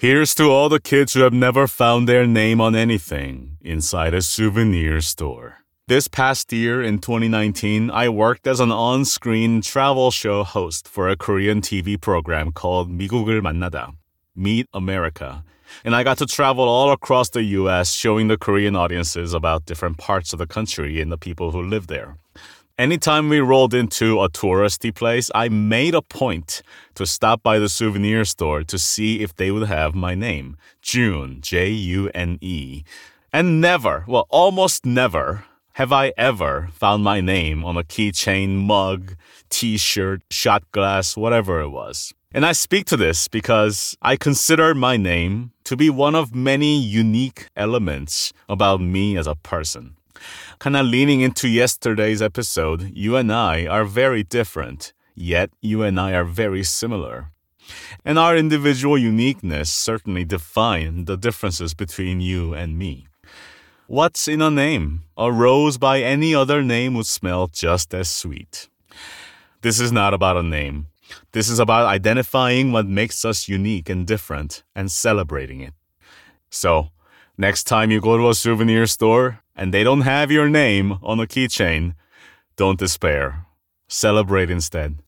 [0.00, 4.22] Here's to all the kids who have never found their name on anything inside a
[4.22, 5.58] souvenir store.
[5.88, 11.10] This past year in 2019, I worked as an on screen travel show host for
[11.10, 13.92] a Korean TV program called 미국을 만나다,
[14.34, 15.44] Meet America.
[15.84, 19.98] And I got to travel all across the US showing the Korean audiences about different
[19.98, 22.16] parts of the country and the people who live there.
[22.80, 26.62] Anytime we rolled into a touristy place, I made a point
[26.94, 31.42] to stop by the souvenir store to see if they would have my name, June,
[31.42, 32.82] J U N E.
[33.34, 35.44] And never, well, almost never,
[35.74, 39.14] have I ever found my name on a keychain, mug,
[39.50, 42.14] t shirt, shot glass, whatever it was?
[42.32, 46.80] And I speak to this because I consider my name to be one of many
[46.80, 49.96] unique elements about me as a person.
[50.58, 55.98] Kind of leaning into yesterday's episode, you and I are very different, yet you and
[55.98, 57.30] I are very similar.
[58.04, 63.06] And our individual uniqueness certainly define the differences between you and me.
[63.86, 65.02] What's in a name?
[65.16, 68.68] A rose by any other name would smell just as sweet.
[69.62, 70.86] This is not about a name.
[71.32, 75.74] This is about identifying what makes us unique and different and celebrating it.
[76.50, 76.90] So,
[77.40, 81.18] next time you go to a souvenir store and they don't have your name on
[81.18, 81.94] a keychain,
[82.56, 83.46] don't despair.
[83.88, 84.98] Celebrate instead.